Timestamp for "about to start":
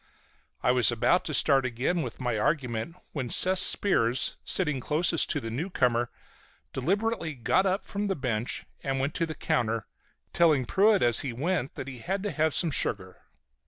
0.91-1.63